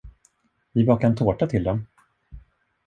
Vi 0.71 0.83
bakar 0.85 1.07
en 1.07 1.15
tårta 1.15 1.47
till 1.47 1.63
dem! 1.63 1.85